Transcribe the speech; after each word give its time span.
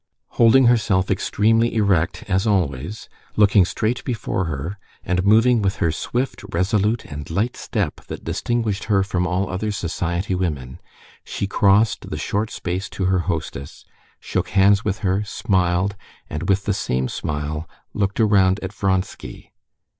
Holding 0.29 0.65
herself 0.65 1.11
extremely 1.11 1.75
erect, 1.75 2.23
as 2.27 2.47
always, 2.47 3.07
looking 3.35 3.65
straight 3.65 4.03
before 4.03 4.45
her, 4.45 4.79
and 5.03 5.23
moving 5.23 5.61
with 5.61 5.75
her 5.75 5.91
swift, 5.91 6.43
resolute, 6.51 7.05
and 7.05 7.29
light 7.29 7.55
step, 7.55 8.01
that 8.07 8.23
distinguished 8.23 8.85
her 8.85 9.03
from 9.03 9.27
all 9.27 9.47
other 9.47 9.71
society 9.71 10.33
women, 10.33 10.79
she 11.23 11.45
crossed 11.45 12.09
the 12.09 12.17
short 12.17 12.49
space 12.49 12.89
to 12.89 13.05
her 13.05 13.19
hostess, 13.29 13.85
shook 14.19 14.49
hands 14.49 14.83
with 14.83 14.99
her, 15.05 15.23
smiled, 15.23 15.95
and 16.27 16.49
with 16.49 16.63
the 16.65 16.73
same 16.73 17.07
smile 17.07 17.69
looked 17.93 18.19
around 18.19 18.59
at 18.63 18.73
Vronsky. 18.73 19.51